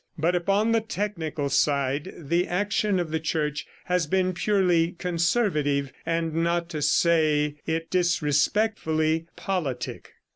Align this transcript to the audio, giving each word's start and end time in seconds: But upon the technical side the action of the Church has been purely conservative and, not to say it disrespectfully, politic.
But 0.17 0.33
upon 0.33 0.71
the 0.71 0.81
technical 0.81 1.47
side 1.47 2.11
the 2.17 2.47
action 2.47 2.99
of 2.99 3.11
the 3.11 3.19
Church 3.19 3.67
has 3.85 4.07
been 4.07 4.33
purely 4.33 4.93
conservative 4.93 5.93
and, 6.07 6.33
not 6.33 6.69
to 6.69 6.81
say 6.81 7.57
it 7.67 7.91
disrespectfully, 7.91 9.27
politic. 9.35 10.13